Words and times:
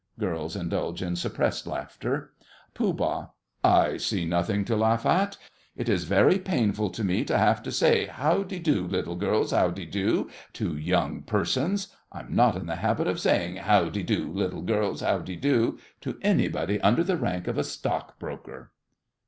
(Girls 0.17 0.55
indulge 0.55 1.03
in 1.03 1.15
suppressed 1.15 1.67
laughter.) 1.67 2.33
POOH. 2.73 3.33
I 3.63 3.97
see 3.97 4.25
nothing 4.25 4.65
to 4.65 4.75
laugh 4.75 5.05
at. 5.05 5.37
It 5.77 5.87
is 5.87 6.05
very 6.05 6.39
painful 6.39 6.89
to 6.89 7.03
me 7.03 7.23
to 7.25 7.37
have 7.37 7.61
to 7.61 7.71
say 7.71 8.07
"How 8.07 8.41
de 8.41 8.57
do, 8.57 8.87
little 8.87 9.15
girls, 9.15 9.51
how 9.51 9.69
de 9.69 9.85
do?" 9.85 10.27
to 10.53 10.75
young 10.75 11.21
persons. 11.21 11.89
I'm 12.11 12.35
not 12.35 12.55
in 12.55 12.65
the 12.65 12.77
habit 12.77 13.05
of 13.05 13.19
saying 13.19 13.57
"How 13.57 13.89
de 13.89 14.01
do, 14.01 14.27
little 14.33 14.63
girls, 14.63 15.01
how 15.01 15.19
de 15.19 15.35
do?" 15.35 15.77
to 15.99 16.17
anybody 16.23 16.81
under 16.81 17.03
the 17.03 17.15
rank 17.17 17.47
of 17.47 17.59
a 17.59 17.63
Stockbroker. 17.63 18.71